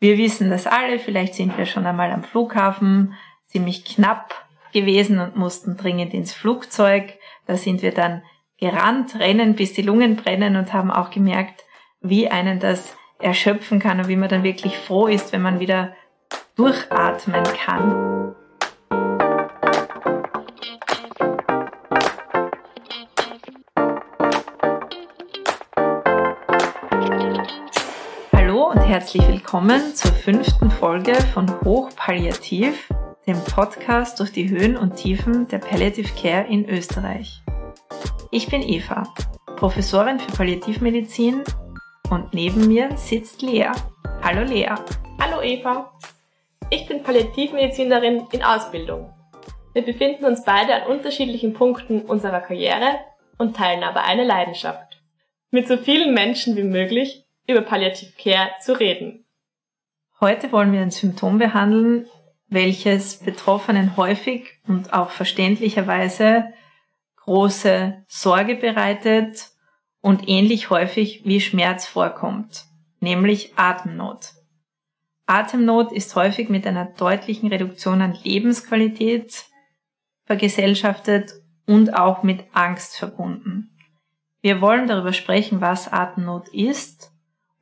[0.00, 3.14] Wir wissen das alle, vielleicht sind wir schon einmal am Flughafen,
[3.46, 4.34] ziemlich knapp
[4.72, 7.18] gewesen und mussten dringend ins Flugzeug.
[7.46, 8.22] Da sind wir dann
[8.58, 11.64] gerannt, rennen, bis die Lungen brennen und haben auch gemerkt,
[12.00, 15.94] wie einen das erschöpfen kann und wie man dann wirklich froh ist, wenn man wieder
[16.56, 18.34] durchatmen kann.
[29.00, 32.92] Herzlich willkommen zur fünften Folge von Hochpalliativ,
[33.26, 37.40] dem Podcast durch die Höhen und Tiefen der Palliative Care in Österreich.
[38.30, 39.04] Ich bin Eva,
[39.56, 41.44] Professorin für Palliativmedizin
[42.10, 43.70] und neben mir sitzt Lea.
[44.22, 44.74] Hallo Lea.
[45.18, 45.98] Hallo Eva.
[46.68, 49.14] Ich bin Palliativmedizinerin in Ausbildung.
[49.72, 52.98] Wir befinden uns beide an unterschiedlichen Punkten unserer Karriere
[53.38, 55.00] und teilen aber eine Leidenschaft.
[55.50, 59.24] Mit so vielen Menschen wie möglich über Palliative Care zu reden.
[60.20, 62.06] Heute wollen wir ein Symptom behandeln,
[62.48, 66.52] welches Betroffenen häufig und auch verständlicherweise
[67.16, 69.50] große Sorge bereitet
[70.00, 72.64] und ähnlich häufig wie Schmerz vorkommt,
[73.00, 74.32] nämlich Atemnot.
[75.26, 79.44] Atemnot ist häufig mit einer deutlichen Reduktion an Lebensqualität
[80.24, 81.32] vergesellschaftet
[81.66, 83.70] und auch mit Angst verbunden.
[84.40, 87.09] Wir wollen darüber sprechen, was Atemnot ist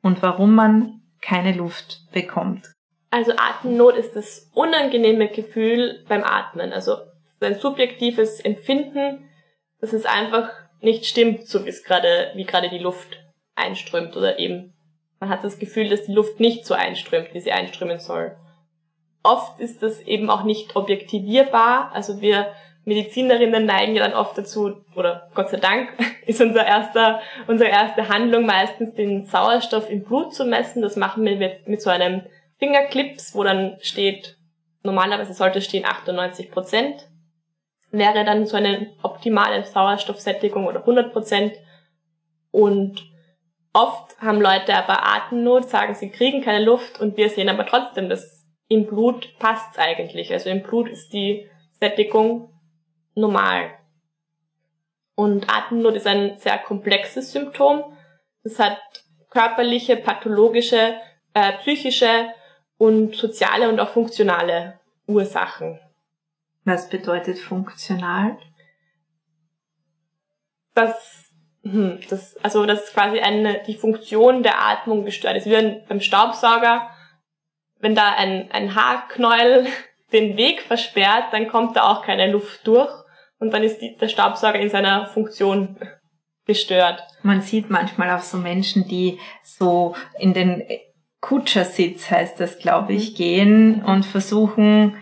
[0.09, 2.65] und warum man keine Luft bekommt.
[3.11, 6.97] Also Atemnot ist das unangenehme Gefühl beim Atmen, also
[7.41, 9.29] ein subjektives Empfinden,
[9.79, 10.49] dass es einfach
[10.81, 13.19] nicht stimmt, so wie es gerade, wie gerade die Luft
[13.53, 14.73] einströmt oder eben
[15.19, 18.35] man hat das Gefühl, dass die Luft nicht so einströmt, wie sie einströmen soll.
[19.21, 22.47] Oft ist das eben auch nicht objektivierbar, also wir
[22.89, 25.91] Medizinerinnen neigen ja dann oft dazu, oder Gott sei Dank,
[26.25, 30.81] ist unser erster, unsere erste Handlung meistens den Sauerstoff im Blut zu messen.
[30.81, 32.23] Das machen wir mit, mit so einem
[32.57, 34.37] Fingerclips, wo dann steht,
[34.83, 37.07] normalerweise sollte stehen 98 Prozent.
[37.91, 41.53] Wäre dann so eine optimale Sauerstoffsättigung oder 100 Prozent.
[42.51, 43.03] Und
[43.71, 48.09] oft haben Leute aber Atemnot, sagen, sie kriegen keine Luft und wir sehen aber trotzdem,
[48.09, 50.33] dass im Blut passt's eigentlich.
[50.33, 51.47] Also im Blut ist die
[51.79, 52.49] Sättigung
[53.19, 53.71] normal.
[55.19, 57.83] Und Atemnot ist ein sehr komplexes Symptom.
[58.43, 58.79] Es hat
[59.29, 60.95] körperliche, pathologische,
[61.33, 62.33] äh, psychische
[62.77, 65.77] und soziale und auch funktionale Ursachen.
[66.63, 68.37] Was bedeutet funktional?
[70.73, 75.47] Das, hm, das, also das quasi eine, die Funktion der Atmung gestört ist.
[75.47, 76.89] Wie beim Staubsauger,
[77.79, 79.67] wenn da ein, ein Haarknäuel
[80.13, 82.89] den Weg versperrt, dann kommt da auch keine Luft durch
[83.39, 85.77] und dann ist die, der Staubsauger in seiner Funktion
[86.45, 87.01] gestört.
[87.23, 90.63] Man sieht manchmal auch so Menschen, die so in den
[91.21, 93.15] Kutschersitz, heißt das, glaube ich, mhm.
[93.15, 94.97] gehen und versuchen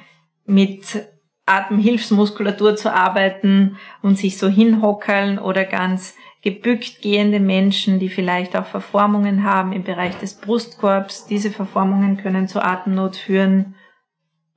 [0.46, 1.08] mit
[1.46, 8.66] Atemhilfsmuskulatur zu arbeiten und sich so hinhockeln oder ganz gebückt gehende Menschen, die vielleicht auch
[8.66, 11.26] Verformungen haben im Bereich des Brustkorbs.
[11.26, 13.76] Diese Verformungen können zu Atemnot führen.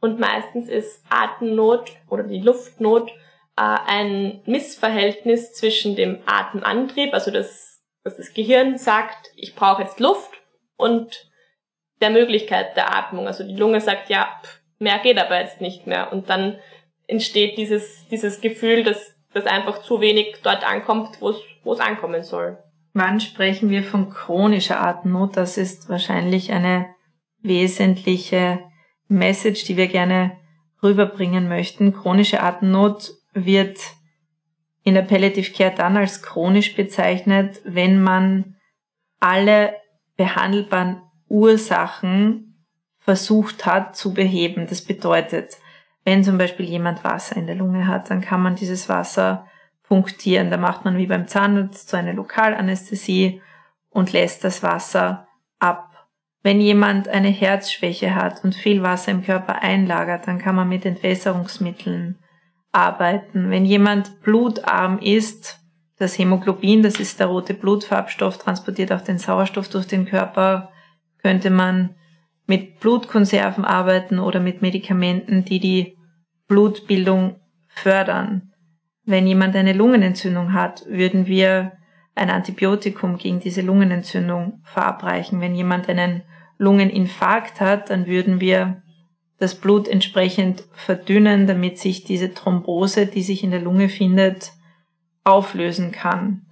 [0.00, 3.10] Und meistens ist Atemnot oder die Luftnot
[3.62, 10.40] ein Missverhältnis zwischen dem Atemantrieb, also das, dass das Gehirn sagt, ich brauche jetzt Luft,
[10.80, 11.30] und
[12.00, 13.26] der Möglichkeit der Atmung.
[13.26, 14.28] Also die Lunge sagt, ja,
[14.78, 16.12] mehr geht aber jetzt nicht mehr.
[16.12, 16.56] Und dann
[17.06, 22.58] entsteht dieses, dieses Gefühl, dass, dass einfach zu wenig dort ankommt, wo es ankommen soll.
[22.92, 25.36] Wann sprechen wir von chronischer Atemnot?
[25.36, 26.86] Das ist wahrscheinlich eine
[27.42, 28.60] wesentliche
[29.06, 30.38] Message, die wir gerne
[30.82, 31.92] rüberbringen möchten.
[31.92, 33.78] Chronische Atemnot wird
[34.82, 38.56] in der Palliative Care dann als chronisch bezeichnet, wenn man
[39.20, 39.74] alle
[40.16, 42.66] behandelbaren Ursachen
[42.98, 44.66] versucht hat zu beheben.
[44.68, 45.58] Das bedeutet,
[46.04, 49.46] wenn zum Beispiel jemand Wasser in der Lunge hat, dann kann man dieses Wasser
[49.82, 50.50] punktieren.
[50.50, 53.42] Da macht man wie beim Zahnarzt so eine Lokalanästhesie
[53.90, 56.08] und lässt das Wasser ab.
[56.42, 60.86] Wenn jemand eine Herzschwäche hat und viel Wasser im Körper einlagert, dann kann man mit
[60.86, 62.18] Entwässerungsmitteln
[62.72, 63.50] arbeiten.
[63.50, 65.58] Wenn jemand blutarm ist,
[65.96, 70.70] das Hämoglobin, das ist der rote Blutfarbstoff, transportiert auch den Sauerstoff durch den Körper,
[71.18, 71.94] könnte man
[72.46, 75.96] mit Blutkonserven arbeiten oder mit Medikamenten, die die
[76.48, 77.36] Blutbildung
[77.68, 78.52] fördern.
[79.04, 81.72] Wenn jemand eine Lungenentzündung hat, würden wir
[82.14, 85.40] ein Antibiotikum gegen diese Lungenentzündung verabreichen.
[85.40, 86.22] Wenn jemand einen
[86.58, 88.82] Lungeninfarkt hat, dann würden wir
[89.40, 94.52] das Blut entsprechend verdünnen, damit sich diese Thrombose, die sich in der Lunge findet,
[95.24, 96.42] auflösen kann.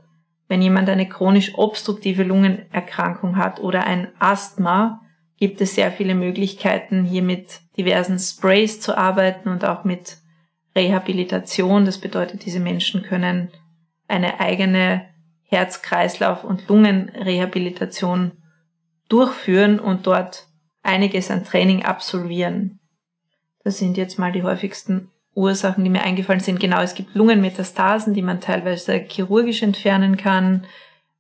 [0.48, 5.02] Wenn jemand eine chronisch obstruktive Lungenerkrankung hat oder ein Asthma,
[5.36, 10.16] gibt es sehr viele Möglichkeiten, hier mit diversen Sprays zu arbeiten und auch mit
[10.74, 11.84] Rehabilitation.
[11.84, 13.50] Das bedeutet, diese Menschen können
[14.08, 15.04] eine eigene
[15.44, 18.32] Herz-Kreislauf- und Lungenrehabilitation
[19.10, 20.46] durchführen und dort
[20.82, 22.77] einiges an Training absolvieren.
[23.64, 26.58] Das sind jetzt mal die häufigsten Ursachen, die mir eingefallen sind.
[26.58, 30.66] Genau, es gibt Lungenmetastasen, die man teilweise chirurgisch entfernen kann,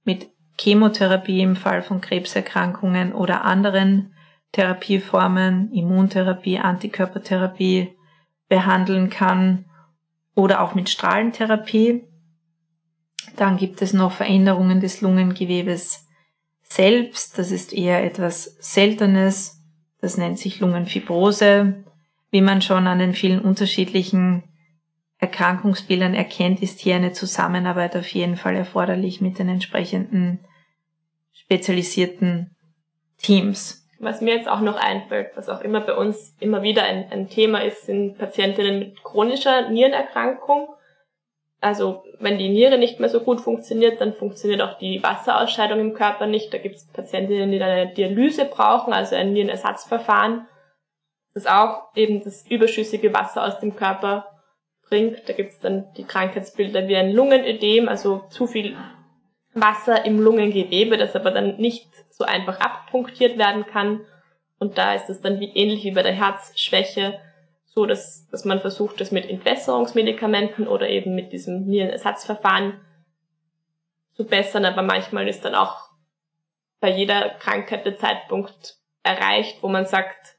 [0.04, 4.14] mit Chemotherapie im Fall von Krebserkrankungen oder anderen
[4.52, 7.96] Therapieformen, Immuntherapie, Antikörpertherapie
[8.48, 9.66] behandeln kann
[10.34, 12.04] oder auch mit Strahlentherapie.
[13.36, 16.06] Dann gibt es noch Veränderungen des Lungengewebes
[16.62, 17.38] selbst.
[17.38, 19.62] Das ist eher etwas Seltenes.
[20.00, 21.84] Das nennt sich Lungenfibrose.
[22.30, 24.42] Wie man schon an den vielen unterschiedlichen
[25.18, 30.40] Erkrankungsbildern erkennt, ist hier eine Zusammenarbeit auf jeden Fall erforderlich mit den entsprechenden
[31.32, 32.54] spezialisierten
[33.16, 33.84] Teams.
[33.98, 37.28] Was mir jetzt auch noch einfällt, was auch immer bei uns immer wieder ein, ein
[37.28, 40.68] Thema ist, sind Patientinnen mit chronischer Nierenerkrankung.
[41.60, 45.94] Also wenn die Niere nicht mehr so gut funktioniert, dann funktioniert auch die Wasserausscheidung im
[45.94, 46.54] Körper nicht.
[46.54, 50.46] Da gibt es Patientinnen, die dann eine Dialyse brauchen, also ein Nierenersatzverfahren,
[51.38, 54.26] das auch eben das überschüssige Wasser aus dem Körper
[54.88, 55.28] bringt.
[55.28, 58.76] Da gibt es dann die Krankheitsbilder wie ein Lungenödem, also zu viel
[59.54, 64.00] Wasser im Lungengewebe, das aber dann nicht so einfach abpunktiert werden kann.
[64.58, 67.20] Und da ist es dann wie ähnlich wie bei der Herzschwäche
[67.66, 72.80] so, dass, dass man versucht, das mit Entwässerungsmedikamenten oder eben mit diesem Nierenersatzverfahren
[74.10, 74.64] zu bessern.
[74.64, 75.90] Aber manchmal ist dann auch
[76.80, 80.37] bei jeder Krankheit der Zeitpunkt erreicht, wo man sagt,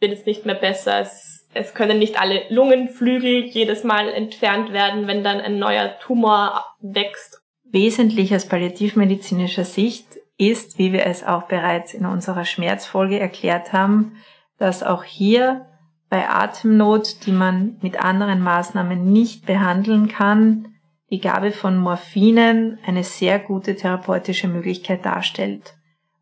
[0.00, 5.06] wird jetzt nicht mehr besser, es, es können nicht alle Lungenflügel jedes Mal entfernt werden,
[5.06, 7.40] wenn dann ein neuer Tumor wächst
[7.72, 10.06] Wesentlich aus palliativmedizinischer Sicht
[10.38, 14.16] ist, wie wir es auch bereits in unserer Schmerzfolge erklärt haben,
[14.58, 15.66] dass auch hier
[16.08, 20.74] bei Atemnot, die man mit anderen Maßnahmen nicht behandeln kann,
[21.10, 25.75] die Gabe von Morphinen eine sehr gute therapeutische Möglichkeit darstellt.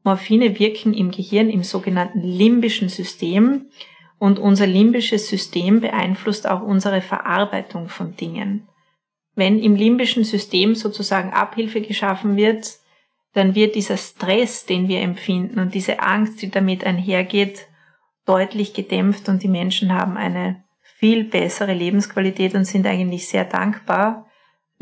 [0.05, 3.67] Morphine wirken im Gehirn im sogenannten limbischen System
[4.19, 8.69] und unser limbisches System beeinflusst auch unsere Verarbeitung von Dingen
[9.35, 12.79] wenn im limbischen System sozusagen Abhilfe geschaffen wird,
[13.33, 17.67] dann wird dieser Stress, den wir empfinden und diese Angst, die damit einhergeht,
[18.27, 24.27] deutlich gedämpft und die Menschen haben eine viel bessere Lebensqualität und sind eigentlich sehr dankbar.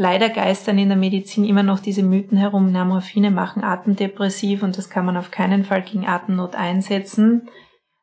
[0.02, 4.76] Leider geistern in der Medizin immer noch diese Mythen herum, na, Morphine machen atemdepressiv und
[4.76, 7.48] das kann man auf keinen Fall gegen Atemnot einsetzen.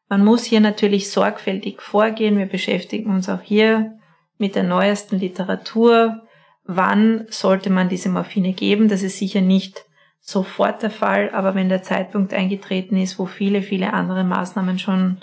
[0.07, 2.37] Man muss hier natürlich sorgfältig vorgehen.
[2.37, 3.97] Wir beschäftigen uns auch hier
[4.37, 6.21] mit der neuesten Literatur,
[6.63, 8.87] wann sollte man diese Morphine geben.
[8.87, 9.83] Das ist sicher nicht
[10.21, 15.17] sofort der Fall, aber wenn der Zeitpunkt eingetreten ist, wo viele, viele andere Maßnahmen schon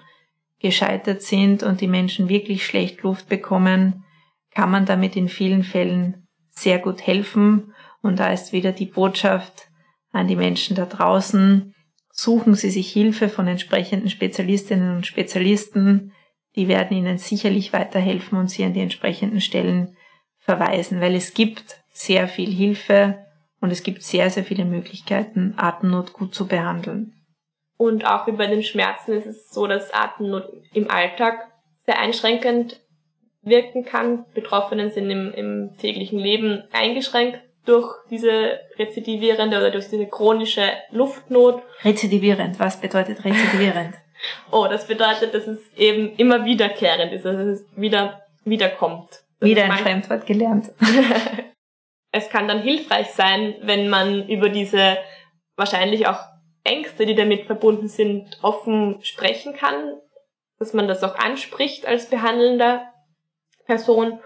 [0.61, 4.05] gescheitert sind und die Menschen wirklich schlecht Luft bekommen,
[4.55, 6.26] kann man damit in vielen Fällen
[6.57, 7.75] sehr gut helfen.
[8.03, 9.69] Und da ist wieder die Botschaft
[10.13, 11.75] an die Menschen da draußen,
[12.11, 16.13] suchen Sie sich Hilfe von entsprechenden Spezialistinnen und Spezialisten,
[16.57, 19.97] die werden Ihnen sicherlich weiterhelfen und Sie an die entsprechenden Stellen
[20.39, 23.27] verweisen, weil es gibt sehr viel Hilfe
[23.61, 27.13] und es gibt sehr, sehr viele Möglichkeiten, Atemnot gut zu behandeln.
[27.77, 31.53] Und auch wie bei den Schmerzen ist es so, dass Atemnot im Alltag
[31.85, 32.81] sehr einschränkend
[33.47, 34.25] wirken kann.
[34.35, 41.63] Betroffenen sind im, im täglichen Leben eingeschränkt durch diese rezidivierende oder durch diese chronische Luftnot.
[41.85, 43.95] Rezidivierend, was bedeutet rezidivierend?
[44.51, 49.09] oh, das bedeutet, dass es eben immer wiederkehrend ist, also dass es wieder wiederkommt.
[49.41, 50.71] Wieder ein Fremdwort gelernt.
[52.13, 54.99] es kann dann hilfreich sein, wenn man über diese
[55.57, 56.21] wahrscheinlich auch
[56.65, 59.95] Ängste, die damit verbunden sind, offen sprechen kann,
[60.59, 62.93] dass man das auch anspricht als behandelnder
[63.67, 64.21] Person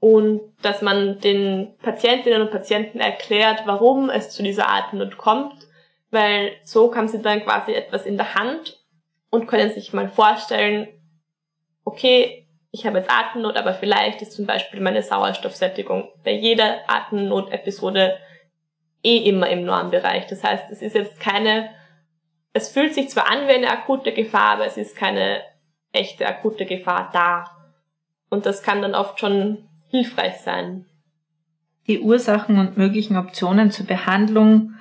[0.00, 5.54] und dass man den Patientinnen und Patienten erklärt, warum es zu dieser Atemnot kommt,
[6.10, 8.78] weil so haben sie dann quasi etwas in der Hand
[9.30, 10.88] und können sich mal vorstellen,
[11.84, 18.18] okay, ich habe jetzt Atemnot, aber vielleicht ist zum Beispiel meine Sauerstoffsättigung bei jeder Atemnot-Episode
[19.02, 20.26] eh immer im Normbereich.
[20.26, 21.70] Das heißt, es ist jetzt keine,
[22.52, 25.42] es fühlt sich zwar an wie eine akute Gefahr, aber es ist keine
[25.92, 27.63] echte akute Gefahr da.
[28.34, 30.86] Und das kann dann oft schon hilfreich sein.
[31.86, 34.74] Die Ursachen und möglichen Optionen zur Behandlung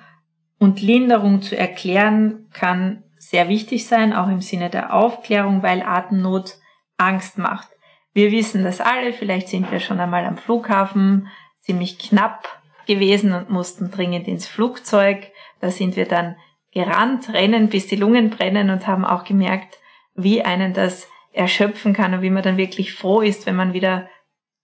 [0.57, 6.55] und Linderung zu erklären kann sehr wichtig sein, auch im Sinne der Aufklärung, weil Atemnot
[6.97, 7.69] Angst macht.
[8.13, 11.27] Wir wissen das alle, vielleicht sind wir schon einmal am Flughafen
[11.59, 12.47] ziemlich knapp
[12.87, 15.31] gewesen und mussten dringend ins Flugzeug.
[15.61, 16.35] Da sind wir dann
[16.71, 19.77] gerannt, rennen, bis die Lungen brennen und haben auch gemerkt,
[20.15, 24.07] wie einen das erschöpfen kann und wie man dann wirklich froh ist, wenn man wieder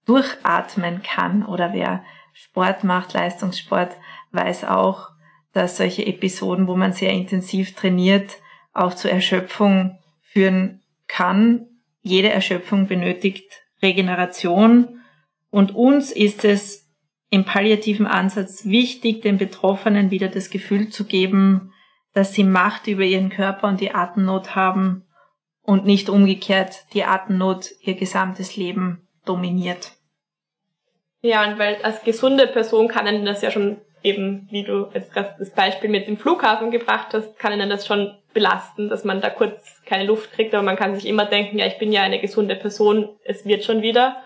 [0.05, 1.45] durchatmen kann.
[1.45, 3.97] Oder wer Sport macht, Leistungssport,
[4.31, 5.09] weiß auch,
[5.51, 8.37] dass solche Episoden, wo man sehr intensiv trainiert,
[8.73, 11.65] auch zur Erschöpfung führen kann.
[12.01, 15.01] Jede Erschöpfung benötigt Regeneration
[15.49, 16.87] und uns ist es
[17.31, 21.73] im palliativen Ansatz wichtig, den Betroffenen wieder das Gefühl zu geben,
[22.13, 25.05] dass sie Macht über ihren Körper und die Atemnot haben
[25.69, 29.91] und nicht umgekehrt die Atemnot ihr gesamtes Leben dominiert.
[31.21, 35.15] Ja, und weil als gesunde Person kann ihnen das ja schon eben, wie du jetzt
[35.15, 39.29] das Beispiel mit dem Flughafen gebracht hast, kann ihnen das schon belasten, dass man da
[39.29, 42.19] kurz keine Luft kriegt, aber man kann sich immer denken, ja, ich bin ja eine
[42.19, 44.23] gesunde Person, es wird schon wieder.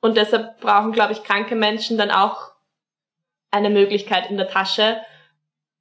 [0.00, 2.50] Und deshalb brauchen, glaube ich, kranke Menschen dann auch
[3.52, 5.00] eine Möglichkeit in der Tasche,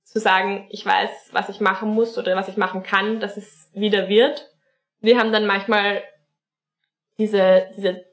[0.04, 3.72] zu sagen, ich weiß, was ich machen muss oder was ich machen kann, dass es
[3.74, 4.51] wieder wird
[5.02, 6.04] wir haben dann manchmal
[7.18, 8.06] diese, diese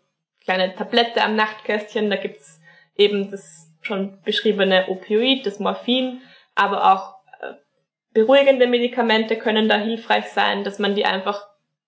[0.43, 2.61] kleine Tablette am Nachtkästchen, da gibt's
[2.97, 6.21] eben das schon beschriebene Opioid, das Morphin,
[6.55, 7.55] aber auch äh,
[8.13, 11.47] beruhigende Medikamente können da hilfreich sein, dass man die einfach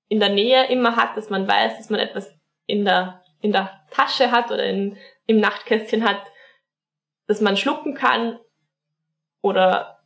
[0.08, 2.32] in der Nähe immer hat, dass man weiß, dass man etwas
[2.66, 6.22] in der, in der Tasche hat oder in, im Nachtkästchen hat,
[7.26, 8.38] dass man schlucken kann
[9.40, 10.00] oder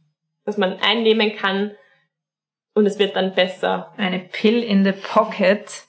[0.45, 1.75] dass man einnehmen kann,
[2.75, 3.93] und es wird dann besser.
[3.97, 5.85] Eine Pill in the Pocket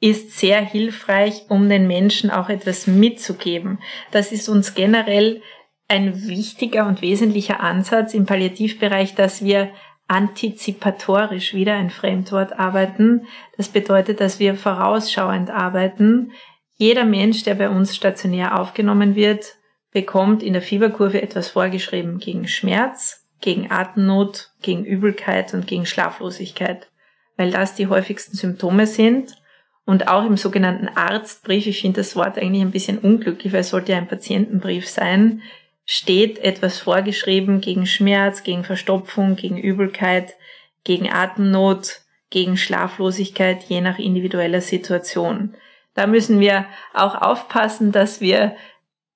[0.00, 3.78] ist sehr hilfreich, um den Menschen auch etwas mitzugeben.
[4.10, 5.40] Das ist uns generell
[5.88, 9.70] ein wichtiger und wesentlicher Ansatz im Palliativbereich, dass wir
[10.08, 13.26] antizipatorisch wieder ein Fremdwort arbeiten.
[13.56, 16.32] Das bedeutet, dass wir vorausschauend arbeiten.
[16.76, 19.54] Jeder Mensch, der bei uns stationär aufgenommen wird,
[19.92, 26.88] bekommt in der Fieberkurve etwas vorgeschrieben gegen Schmerz, gegen Atemnot, gegen Übelkeit und gegen Schlaflosigkeit,
[27.36, 29.36] weil das die häufigsten Symptome sind.
[29.84, 33.68] Und auch im sogenannten Arztbrief, ich finde das Wort eigentlich ein bisschen unglücklich, weil es
[33.68, 35.42] sollte ja ein Patientenbrief sein,
[35.84, 40.36] steht etwas vorgeschrieben gegen Schmerz, gegen Verstopfung, gegen Übelkeit,
[40.82, 45.54] gegen Atemnot, gegen Schlaflosigkeit, je nach individueller Situation.
[45.92, 48.56] Da müssen wir auch aufpassen, dass wir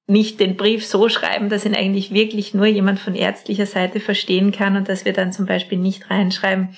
[0.09, 4.53] nicht den Brief so schreiben, dass ihn eigentlich wirklich nur jemand von ärztlicher Seite verstehen
[4.53, 6.71] kann und dass wir dann zum Beispiel nicht reinschreiben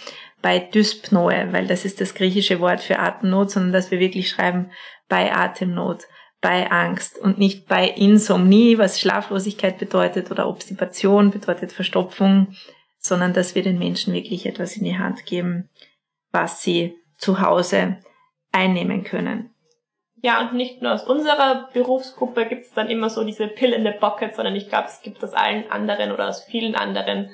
[0.42, 4.72] bei Dyspnoe, weil das ist das griechische Wort für Atemnot, sondern dass wir wirklich schreiben
[5.08, 6.08] bei Atemnot,
[6.40, 12.48] bei Angst und nicht bei Insomnie, was Schlaflosigkeit bedeutet oder Obstipation bedeutet Verstopfung,
[12.98, 15.68] sondern dass wir den Menschen wirklich etwas in die Hand geben,
[16.32, 17.98] was sie zu Hause
[18.50, 19.50] einnehmen können.
[20.22, 23.84] Ja, und nicht nur aus unserer Berufsgruppe gibt es dann immer so diese Pill in
[23.84, 27.30] the Pocket, sondern ich glaube, es gibt aus allen anderen oder aus vielen anderen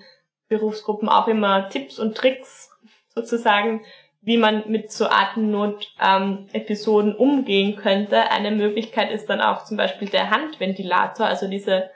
[0.49, 2.71] Berufsgruppen auch immer Tipps und Tricks
[3.09, 3.85] sozusagen,
[4.21, 8.31] wie man mit so Atemnot-Episoden ähm, umgehen könnte.
[8.31, 11.91] Eine Möglichkeit ist dann auch zum Beispiel der Handventilator, also diese,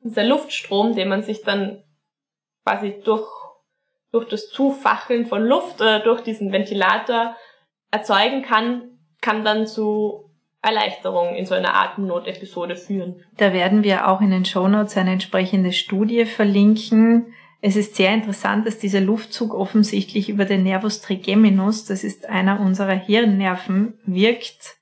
[0.00, 1.82] dieser Luftstrom, den man sich dann
[2.64, 3.26] quasi durch,
[4.12, 7.34] durch das Zufacheln von Luft oder durch diesen Ventilator
[7.90, 10.30] erzeugen kann, kann dann zu
[10.62, 13.22] Erleichterung in so einer Atemnot-Episode führen.
[13.36, 17.32] Da werden wir auch in den Shownotes eine entsprechende Studie verlinken.
[17.60, 22.60] Es ist sehr interessant, dass dieser Luftzug offensichtlich über den Nervus trigeminus, das ist einer
[22.60, 24.76] unserer Hirnnerven, wirkt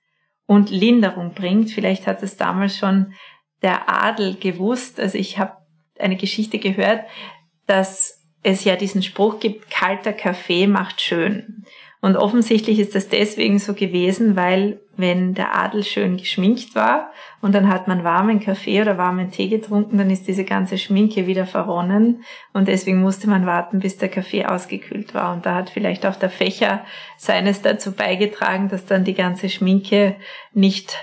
[0.46, 1.70] und Linderung bringt.
[1.70, 3.12] Vielleicht hat es damals schon
[3.62, 5.00] der Adel gewusst.
[5.00, 5.56] Also ich habe
[5.98, 7.04] eine Geschichte gehört,
[7.66, 11.64] dass es ja diesen Spruch gibt, kalter Kaffee macht schön.
[12.04, 17.54] Und offensichtlich ist das deswegen so gewesen, weil wenn der Adel schön geschminkt war und
[17.54, 21.46] dann hat man warmen Kaffee oder warmen Tee getrunken, dann ist diese ganze Schminke wieder
[21.46, 25.32] verronnen und deswegen musste man warten, bis der Kaffee ausgekühlt war.
[25.32, 26.84] Und da hat vielleicht auch der Fächer
[27.16, 30.16] seines dazu beigetragen, dass dann die ganze Schminke
[30.52, 30.98] nicht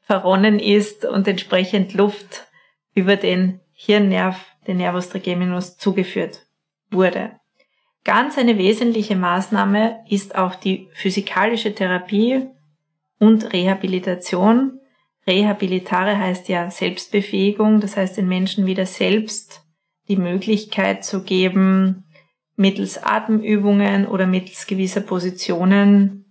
[0.00, 2.46] verronnen ist und entsprechend Luft
[2.94, 6.46] über den Hirnnerv, den Nervus trigeminus, zugeführt
[6.90, 7.32] wurde.
[8.04, 12.46] Ganz eine wesentliche Maßnahme ist auch die physikalische Therapie
[13.18, 14.78] und Rehabilitation.
[15.26, 19.64] Rehabilitare heißt ja Selbstbefähigung, das heißt den Menschen wieder selbst
[20.08, 22.04] die Möglichkeit zu geben,
[22.56, 26.26] mittels Atemübungen oder mittels gewisser Positionen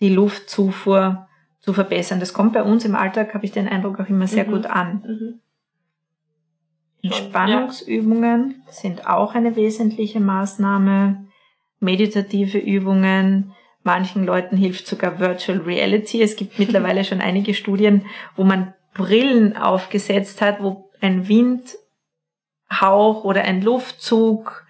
[0.00, 1.28] die Luftzufuhr
[1.60, 2.20] zu verbessern.
[2.20, 4.52] Das kommt bei uns im Alltag, habe ich den Eindruck, auch immer sehr mhm.
[4.52, 5.04] gut an.
[5.06, 5.40] Mhm.
[7.02, 11.26] Entspannungsübungen sind auch eine wesentliche Maßnahme.
[11.80, 13.54] Meditative Übungen.
[13.84, 16.22] Manchen Leuten hilft sogar Virtual Reality.
[16.22, 23.42] Es gibt mittlerweile schon einige Studien, wo man Brillen aufgesetzt hat, wo ein Windhauch oder
[23.42, 24.66] ein Luftzug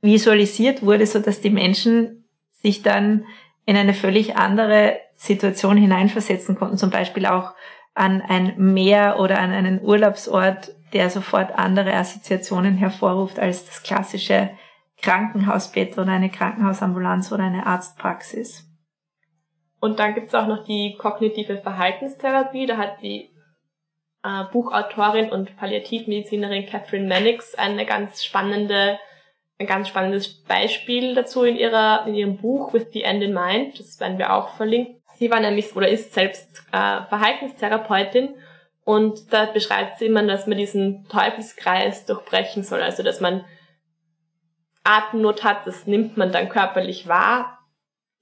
[0.00, 3.26] visualisiert wurde, so dass die Menschen sich dann
[3.66, 7.52] in eine völlig andere Situation hineinversetzen konnten, zum Beispiel auch
[7.94, 14.50] an ein Meer oder an einen Urlaubsort, der sofort andere Assoziationen hervorruft als das klassische
[15.00, 18.68] Krankenhausbett oder eine Krankenhausambulanz oder eine Arztpraxis.
[19.80, 22.66] Und dann gibt's auch noch die kognitive Verhaltenstherapie.
[22.66, 23.30] Da hat die
[24.22, 29.00] äh, Buchautorin und Palliativmedizinerin Catherine Mannix eine ganz spannende,
[29.58, 33.78] ein ganz spannendes Beispiel dazu in ihrer, in ihrem Buch With the End in Mind.
[33.80, 35.01] Das werden wir auch verlinken.
[35.22, 38.34] Sie war nämlich oder ist selbst äh, Verhaltenstherapeutin
[38.82, 42.82] und da beschreibt sie immer, dass man diesen Teufelskreis durchbrechen soll.
[42.82, 43.44] Also, dass man
[44.82, 47.60] Atemnot hat, das nimmt man dann körperlich wahr.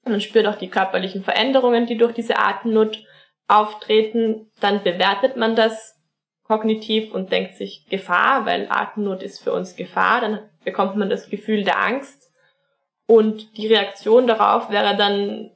[0.04, 3.02] Man spürt auch die körperlichen Veränderungen, die durch diese Atemnot
[3.48, 4.50] auftreten.
[4.60, 5.98] Dann bewertet man das
[6.42, 10.20] kognitiv und denkt sich Gefahr, weil Atemnot ist für uns Gefahr.
[10.20, 12.30] Dann bekommt man das Gefühl der Angst.
[13.06, 15.52] Und die Reaktion darauf wäre dann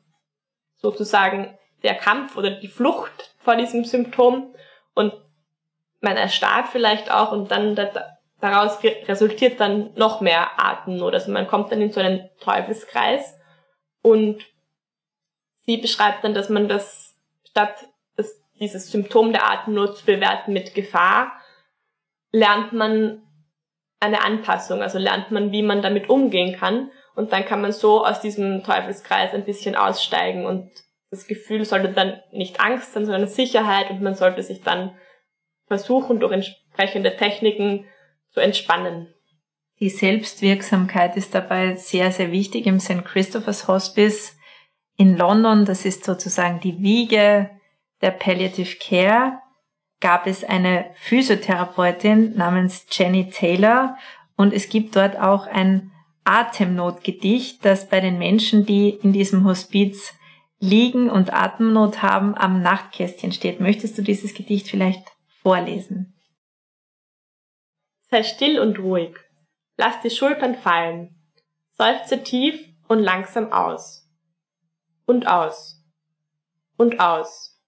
[0.85, 4.55] sozusagen der Kampf oder die Flucht vor diesem Symptom.
[4.95, 5.15] Und
[6.01, 7.75] man erstarrt vielleicht auch und dann
[8.41, 11.15] daraus resultiert dann noch mehr Atemnot.
[11.15, 13.39] Also man kommt dann in so einen Teufelskreis
[14.03, 14.45] und
[15.63, 17.17] sie beschreibt dann, dass man das
[17.49, 21.33] statt das, dieses Symptom der Atemnot zu bewerten mit Gefahr,
[22.31, 23.23] lernt man
[24.01, 28.05] eine Anpassung, also lernt man, wie man damit umgehen kann und dann kann man so
[28.05, 30.71] aus diesem Teufelskreis ein bisschen aussteigen und
[31.11, 34.97] das Gefühl sollte dann nicht Angst sein, sondern Sicherheit und man sollte sich dann
[35.67, 37.85] versuchen, durch entsprechende Techniken
[38.31, 39.15] zu entspannen.
[39.81, 43.05] Die Selbstwirksamkeit ist dabei sehr, sehr wichtig im St.
[43.05, 44.37] Christopher's Hospice
[44.97, 45.65] in London.
[45.65, 47.51] Das ist sozusagen die Wiege
[48.01, 49.41] der Palliative Care.
[50.01, 53.97] Gab es eine Physiotherapeutin namens Jenny Taylor
[54.37, 55.93] und es gibt dort auch ein
[56.25, 60.15] Atemnotgedicht, das bei den Menschen, die in diesem Hospiz
[60.59, 63.61] liegen und Atemnot haben, am Nachtkästchen steht.
[63.61, 65.05] Möchtest du dieses Gedicht vielleicht
[65.43, 66.19] vorlesen?
[68.03, 69.17] Sei still und ruhig.
[69.77, 71.15] Lass die Schultern fallen.
[71.73, 74.09] Seufze tief und langsam aus.
[75.05, 75.83] Und aus.
[76.77, 77.61] Und aus.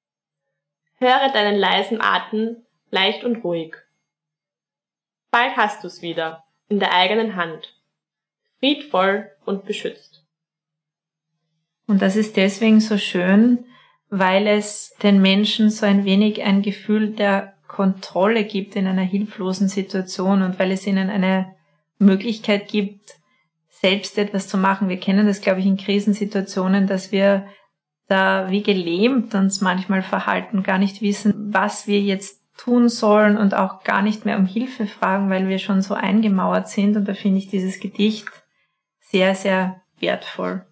[0.95, 3.75] Höre deinen leisen Atem leicht und ruhig.
[5.31, 7.76] Bald hast du's wieder in der eigenen Hand.
[8.59, 10.25] Friedvoll und beschützt.
[11.87, 13.65] Und das ist deswegen so schön,
[14.09, 19.69] weil es den Menschen so ein wenig ein Gefühl der Kontrolle gibt in einer hilflosen
[19.69, 21.55] Situation und weil es ihnen eine
[21.99, 23.15] Möglichkeit gibt,
[23.69, 24.89] selbst etwas zu machen.
[24.89, 27.47] Wir kennen das, glaube ich, in Krisensituationen, dass wir
[28.09, 33.55] da wie gelähmt uns manchmal verhalten, gar nicht wissen, was wir jetzt tun sollen und
[33.55, 36.97] auch gar nicht mehr um Hilfe fragen, weil wir schon so eingemauert sind.
[36.97, 38.27] Und da finde ich dieses Gedicht
[39.11, 40.67] sehr, sehr wertvoll.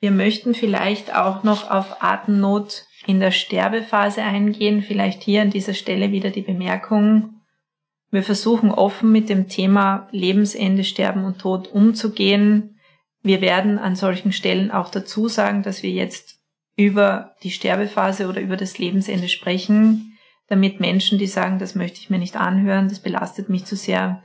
[0.00, 4.82] Wir möchten vielleicht auch noch auf Atemnot in der Sterbephase eingehen.
[4.82, 7.42] Vielleicht hier an dieser Stelle wieder die Bemerkung,
[8.12, 12.78] wir versuchen offen mit dem Thema Lebensende, Sterben und Tod umzugehen.
[13.22, 16.38] Wir werden an solchen Stellen auch dazu sagen, dass wir jetzt
[16.76, 22.10] über die Sterbephase oder über das Lebensende sprechen, damit Menschen, die sagen, das möchte ich
[22.10, 24.22] mir nicht anhören, das belastet mich zu sehr,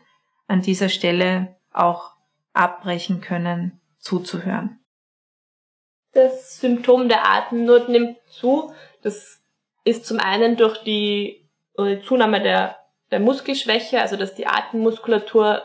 [0.47, 2.16] an dieser Stelle auch
[2.57, 4.79] abbrechen können, zuzuhören.
[6.13, 8.73] Das Symptom der Atemnot nimmt zu.
[9.03, 9.43] Das
[9.83, 11.47] ist zum einen durch die,
[12.07, 12.77] Zunahme der,
[13.11, 15.61] der Muskelschwäche, also dass die Atemmuskulatur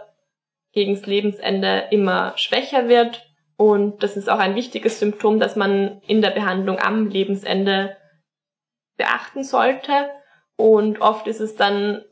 [0.73, 3.27] gegen das Lebensende immer schwächer wird.
[3.57, 7.97] Und das ist auch ein wichtiges Symptom, das man in der Behandlung am Lebensende
[8.97, 10.11] beachten sollte.
[10.57, 12.05] Und oft ist es dann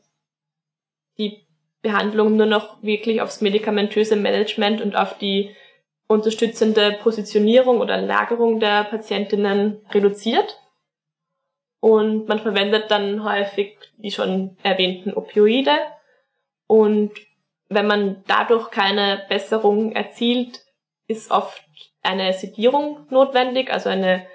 [1.17, 1.45] die
[1.81, 5.55] Behandlung nur noch wirklich aufs medikamentöse Management und auf die
[6.07, 10.59] unterstützende Positionierung oder Lagerung der Patientinnen reduziert.
[11.79, 15.71] Und man verwendet dann häufig die schon erwähnten Opioide.
[16.67, 17.11] Und
[17.69, 20.61] wenn man dadurch keine Besserung erzielt,
[21.07, 21.63] ist oft
[22.03, 24.27] eine Sedierung notwendig, also eine,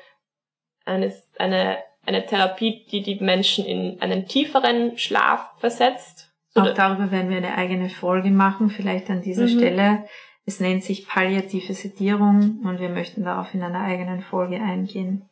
[0.85, 6.33] eine, eine, eine Therapie, die die Menschen in einen tieferen Schlaf versetzt.
[6.57, 9.59] Auch darüber werden wir eine eigene Folge machen, vielleicht an dieser mhm.
[9.59, 10.05] Stelle.
[10.45, 15.29] Es nennt sich palliative Sedierung und wir möchten darauf in einer eigenen Folge eingehen.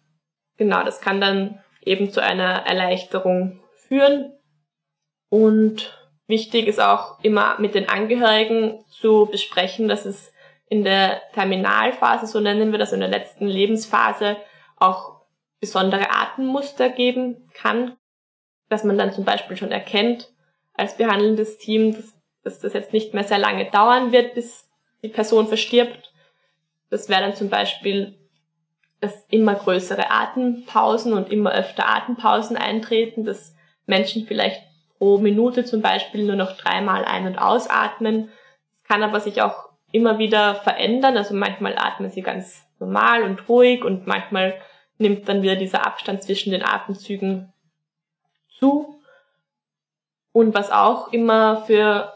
[0.56, 4.32] Genau, das kann dann eben zu einer Erleichterung führen.
[5.28, 10.32] Und wichtig ist auch immer mit den Angehörigen zu besprechen, dass es
[10.68, 14.36] in der Terminalphase, so nennen wir das, in der letzten Lebensphase
[14.76, 15.22] auch
[15.60, 17.96] besondere Atemmuster geben kann,
[18.68, 20.33] dass man dann zum Beispiel schon erkennt
[20.74, 24.68] als behandelndes Team, dass dass das jetzt nicht mehr sehr lange dauern wird, bis
[25.02, 26.12] die Person verstirbt.
[26.90, 28.14] Das wäre dann zum Beispiel,
[29.00, 33.54] dass immer größere Atempausen und immer öfter Atempausen eintreten, dass
[33.86, 34.62] Menschen vielleicht
[34.98, 38.30] pro Minute zum Beispiel nur noch dreimal ein- und ausatmen.
[38.70, 41.16] Das kann aber sich auch immer wieder verändern.
[41.16, 44.54] Also manchmal atmen sie ganz normal und ruhig und manchmal
[44.98, 47.52] nimmt dann wieder dieser Abstand zwischen den Atemzügen
[48.48, 49.00] zu.
[50.34, 52.12] Und was auch immer für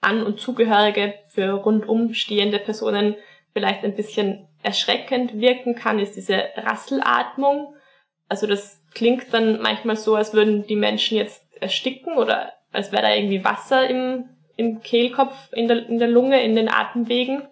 [0.00, 3.14] An- und Zugehörige, für rundum stehende Personen
[3.52, 7.76] vielleicht ein bisschen erschreckend wirken kann, ist diese Rasselatmung.
[8.28, 13.02] Also das klingt dann manchmal so, als würden die Menschen jetzt ersticken oder als wäre
[13.02, 17.46] da irgendwie Wasser im, im Kehlkopf, in der, in der Lunge, in den Atemwegen.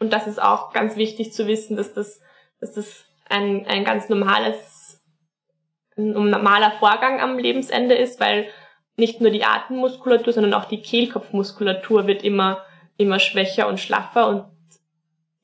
[0.00, 2.20] Und das ist auch ganz wichtig zu wissen, dass das,
[2.58, 5.00] dass das ein, ein ganz normales,
[5.96, 8.48] ein normaler Vorgang am Lebensende ist, weil
[8.96, 12.64] nicht nur die Atemmuskulatur, sondern auch die Kehlkopfmuskulatur wird immer,
[12.96, 14.44] immer schwächer und schlaffer und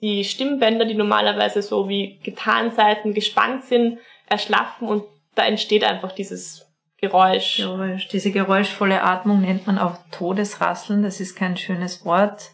[0.01, 6.67] die Stimmbänder, die normalerweise so wie Getanseiten gespannt sind, erschlaffen und da entsteht einfach dieses
[6.97, 7.59] Geräusch.
[7.59, 8.09] Geräusch.
[8.09, 11.03] Diese geräuschvolle Atmung nennt man auch Todesrasseln.
[11.03, 12.51] Das ist kein schönes Wort,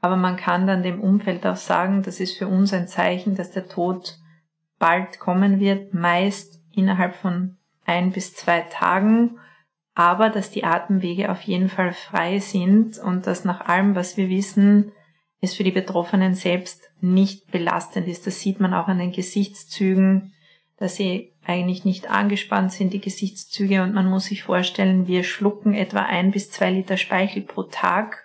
[0.00, 3.50] aber man kann dann dem Umfeld auch sagen, das ist für uns ein Zeichen, dass
[3.50, 4.16] der Tod
[4.78, 9.38] bald kommen wird, meist innerhalb von ein bis zwei Tagen,
[9.94, 14.28] aber dass die Atemwege auf jeden Fall frei sind und dass nach allem, was wir
[14.28, 14.92] wissen,
[15.40, 18.26] es für die Betroffenen selbst nicht belastend ist.
[18.26, 20.32] Das sieht man auch an den Gesichtszügen,
[20.78, 25.74] dass sie eigentlich nicht angespannt sind, die Gesichtszüge, und man muss sich vorstellen, wir schlucken
[25.74, 28.24] etwa ein bis zwei Liter Speichel pro Tag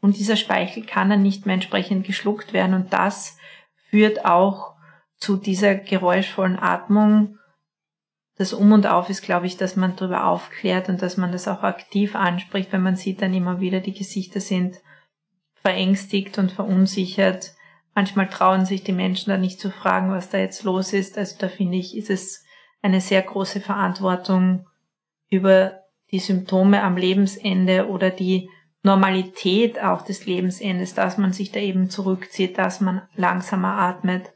[0.00, 3.38] und dieser Speichel kann dann nicht mehr entsprechend geschluckt werden und das
[3.88, 4.74] führt auch
[5.16, 7.38] zu dieser geräuschvollen Atmung.
[8.38, 11.48] Das Um und Auf ist, glaube ich, dass man darüber aufklärt und dass man das
[11.48, 14.76] auch aktiv anspricht, wenn man sieht dann immer wieder, die Gesichter sind
[15.54, 17.54] verängstigt und verunsichert.
[17.94, 21.16] Manchmal trauen sich die Menschen da nicht zu fragen, was da jetzt los ist.
[21.16, 22.44] Also da finde ich, ist es
[22.82, 24.66] eine sehr große Verantwortung
[25.30, 25.80] über
[26.12, 28.50] die Symptome am Lebensende oder die
[28.82, 34.32] Normalität auch des Lebensendes, dass man sich da eben zurückzieht, dass man langsamer atmet,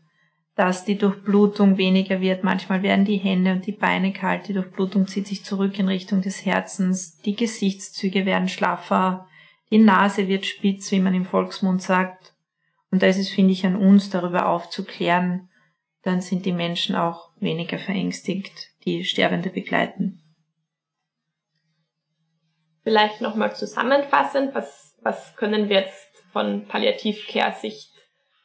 [0.61, 2.45] dass die Durchblutung weniger wird.
[2.45, 6.21] Manchmal werden die Hände und die Beine kalt, die Durchblutung zieht sich zurück in Richtung
[6.21, 9.27] des Herzens, die Gesichtszüge werden schlaffer,
[9.71, 12.35] die Nase wird spitz, wie man im Volksmund sagt.
[12.91, 15.49] Und da ist es, finde ich, an uns, darüber aufzuklären,
[16.03, 18.53] dann sind die Menschen auch weniger verängstigt,
[18.85, 20.21] die Sterbende begleiten.
[22.83, 27.90] Vielleicht nochmal zusammenfassend, was, was können wir jetzt von Palliativcare-Sicht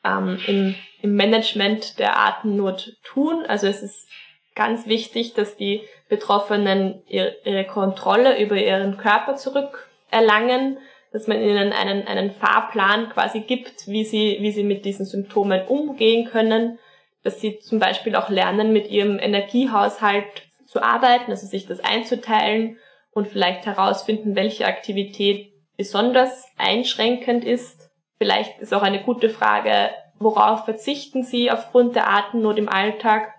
[0.06, 3.46] ähm, im, im Management der Atemnot tun?
[3.48, 4.08] Also es ist
[4.56, 10.78] ganz wichtig, dass die Betroffenen ihre, ihre Kontrolle über ihren Körper zurückerlangen,
[11.12, 15.66] dass man ihnen einen, einen Fahrplan quasi gibt, wie sie, wie sie mit diesen Symptomen
[15.68, 16.78] umgehen können,
[17.24, 20.26] dass sie zum Beispiel auch lernen, mit ihrem Energiehaushalt
[20.66, 22.78] zu arbeiten, also sich das einzuteilen
[23.12, 27.85] und vielleicht herausfinden, welche Aktivität besonders einschränkend ist.
[28.18, 33.34] Vielleicht ist auch eine gute Frage, worauf verzichten Sie aufgrund der Atemnot im Alltag?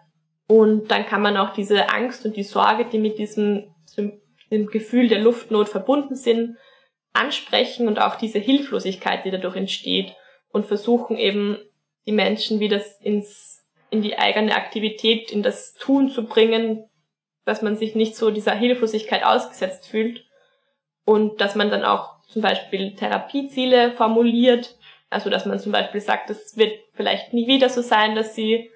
[0.48, 3.74] Und dann kann man auch diese Angst und die Sorge, die mit diesem
[4.50, 6.56] dem Gefühl der Luftnot verbunden sind,
[7.12, 10.14] ansprechen und auch diese Hilflosigkeit, die dadurch entsteht
[10.50, 11.58] und versuchen eben
[12.06, 16.88] die Menschen wieder ins, in die eigene Aktivität, in das Tun zu bringen,
[17.44, 20.24] dass man sich nicht so dieser Hilflosigkeit ausgesetzt fühlt
[21.04, 24.76] und dass man dann auch zum Beispiel Therapieziele formuliert,
[25.10, 28.70] also dass man zum Beispiel sagt, es wird vielleicht nie wieder so sein, dass sie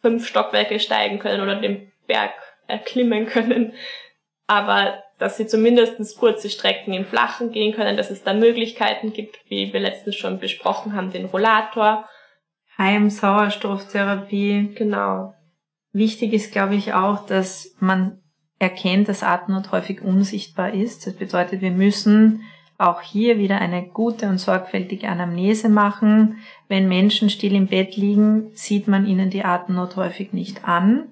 [0.00, 2.32] fünf Stockwerke steigen können oder den Berg
[2.66, 3.72] erklimmen können,
[4.46, 9.38] aber dass sie zumindest kurze Strecken im Flachen gehen können, dass es da Möglichkeiten gibt,
[9.48, 12.08] wie wir letztens schon besprochen haben, den Rollator.
[12.78, 14.74] Heimsauerstofftherapie.
[14.76, 15.34] Genau.
[15.92, 18.22] Wichtig ist, glaube ich, auch, dass man
[18.60, 21.06] erkennt, dass Atemnot häufig unsichtbar ist.
[21.06, 22.44] Das bedeutet, wir müssen
[22.78, 26.38] auch hier wieder eine gute und sorgfältige Anamnese machen.
[26.68, 31.08] Wenn Menschen still im Bett liegen, sieht man ihnen die Atemnot häufig nicht an.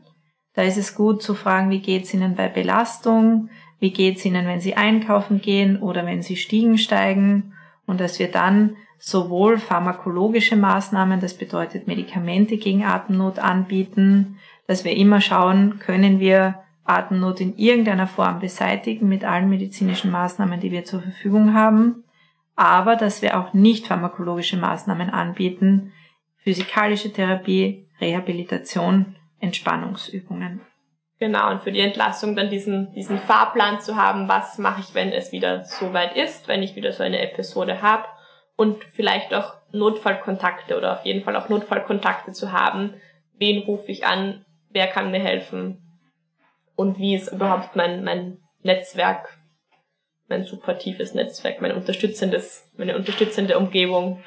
[0.55, 3.51] Da ist es gut zu fragen, wie geht's ihnen bei Belastung?
[3.79, 7.53] wie geht's ihnen, wenn sie einkaufen gehen oder wenn sie Stiegen steigen
[7.87, 14.97] und dass wir dann sowohl pharmakologische Maßnahmen, das bedeutet Medikamente gegen Atemnot anbieten, dass wir
[14.97, 20.85] immer schauen, können wir Atemnot in irgendeiner Form beseitigen mit allen medizinischen Maßnahmen, die wir
[20.85, 22.05] zur Verfügung haben,
[22.55, 25.93] aber dass wir auch nicht pharmakologische Maßnahmen anbieten,
[26.39, 30.61] physikalische Therapie, Rehabilitation, Entspannungsübungen.
[31.19, 35.13] Genau, und für die Entlassung dann diesen, diesen Fahrplan zu haben, was mache ich, wenn
[35.13, 38.05] es wieder so weit ist, wenn ich wieder so eine Episode habe
[38.57, 42.95] und vielleicht auch Notfallkontakte oder auf jeden Fall auch Notfallkontakte zu haben.
[43.39, 44.45] Wen rufe ich an?
[44.71, 45.86] Wer kann mir helfen?
[46.77, 49.39] Und wie ist überhaupt mein, mein Netzwerk,
[50.29, 54.23] mein supportives Netzwerk, mein unterstützendes, meine unterstützende Umgebung?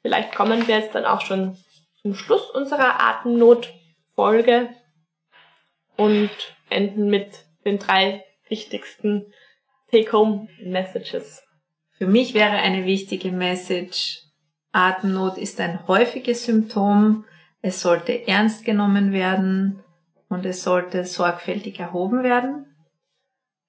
[0.00, 1.56] Vielleicht kommen wir jetzt dann auch schon
[2.00, 4.70] zum Schluss unserer Atemnotfolge
[5.96, 6.30] und
[6.70, 9.32] enden mit den drei wichtigsten
[9.90, 11.44] Take-Home-Messages.
[11.98, 14.22] Für mich wäre eine wichtige Message,
[14.72, 17.24] Atemnot ist ein häufiges Symptom,
[17.62, 19.82] es sollte ernst genommen werden
[20.28, 22.66] und es sollte sorgfältig erhoben werden.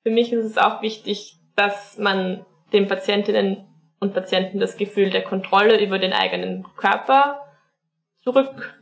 [0.04, 3.68] Für mich ist es auch wichtig, dass man den Patientinnen
[4.00, 7.42] und Patienten das Gefühl der Kontrolle über den eigenen Körper
[8.24, 8.74] zurück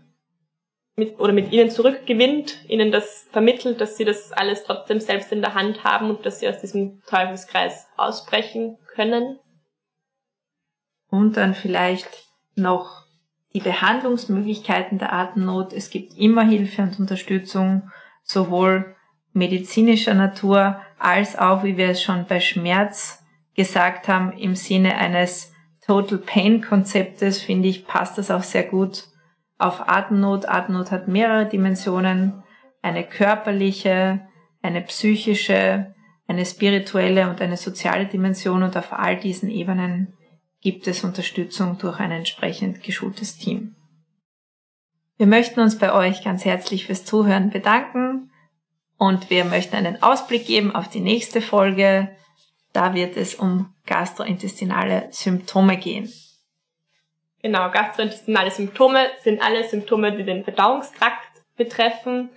[0.95, 5.41] mit, oder mit ihnen zurückgewinnt, ihnen das vermittelt, dass sie das alles trotzdem selbst in
[5.41, 9.39] der Hand haben und dass sie aus diesem Teufelskreis ausbrechen können.
[11.09, 13.04] Und dann vielleicht noch
[13.55, 15.71] die Behandlungsmöglichkeiten der Atemnot.
[15.71, 17.89] Es gibt immer Hilfe und Unterstützung,
[18.21, 18.97] sowohl
[19.31, 23.23] medizinischer Natur als auch, wie wir es schon bei Schmerz
[23.55, 25.53] gesagt haben, im Sinne eines
[25.85, 29.05] Total Pain Konzeptes, finde ich, passt das auch sehr gut
[29.57, 30.49] auf Atemnot.
[30.49, 32.43] Atemnot hat mehrere Dimensionen,
[32.81, 34.27] eine körperliche,
[34.63, 35.95] eine psychische,
[36.27, 40.17] eine spirituelle und eine soziale Dimension und auf all diesen Ebenen
[40.65, 43.75] gibt es Unterstützung durch ein entsprechend geschultes Team.
[45.15, 48.32] Wir möchten uns bei euch ganz herzlich fürs Zuhören bedanken
[48.97, 52.10] und wir möchten einen Ausblick geben auf die nächste Folge.
[52.73, 56.12] Da wird es um gastrointestinale Symptome gehen.
[57.43, 62.32] Genau, gastrointestinale Symptome sind alle Symptome, die den Verdauungstrakt betreffen,